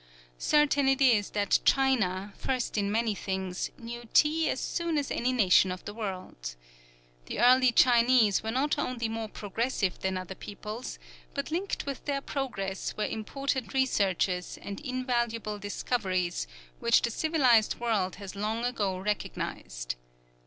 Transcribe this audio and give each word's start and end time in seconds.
Certain 0.39 0.87
it 0.87 0.99
is 0.99 1.29
that 1.29 1.59
China, 1.63 2.33
first 2.35 2.75
in 2.75 2.91
many 2.91 3.13
things, 3.13 3.69
knew 3.77 4.01
tea 4.13 4.49
as 4.49 4.59
soon 4.59 4.97
as 4.97 5.11
any 5.11 5.31
nation 5.31 5.71
of 5.71 5.85
the 5.85 5.93
world. 5.93 6.55
The 7.27 7.37
early 7.37 7.71
Chinese 7.71 8.41
were 8.41 8.49
not 8.49 8.79
only 8.79 9.07
more 9.07 9.29
progressive 9.29 9.99
than 9.99 10.17
other 10.17 10.33
peoples, 10.33 10.97
but 11.35 11.51
linked 11.51 11.85
with 11.85 12.03
their 12.05 12.21
progress 12.21 12.97
were 12.97 13.05
important 13.05 13.75
researches, 13.75 14.57
and 14.63 14.79
invaluable 14.79 15.59
discoveries, 15.59 16.47
which 16.79 17.03
the 17.03 17.11
civilized 17.11 17.79
world 17.79 18.15
has 18.15 18.35
long 18.35 18.65
ago 18.65 18.97
recognized. 18.97 19.97